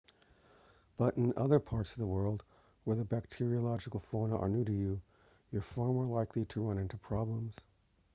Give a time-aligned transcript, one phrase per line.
[0.97, 2.43] but in other parts of the world
[2.85, 4.99] where the bacteriological fauna are new to you
[5.51, 7.57] you're far more likely to run into problems